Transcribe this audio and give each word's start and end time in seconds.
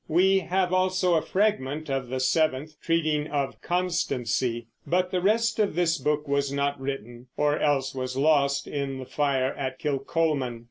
We 0.07 0.39
have 0.39 0.73
also 0.73 1.13
a 1.13 1.21
fragment 1.21 1.87
of 1.87 2.07
the 2.07 2.19
seventh, 2.19 2.81
treating 2.81 3.27
of 3.27 3.61
Constancy; 3.61 4.65
but 4.87 5.11
the 5.11 5.21
rest 5.21 5.59
of 5.59 5.75
this 5.75 5.99
book 5.99 6.27
was 6.27 6.51
not 6.51 6.81
written, 6.81 7.27
or 7.37 7.59
else 7.59 7.93
was 7.93 8.17
lost 8.17 8.65
in 8.67 8.97
the 8.97 9.05
fire 9.05 9.53
at 9.53 9.77
Kilcolman. 9.77 10.59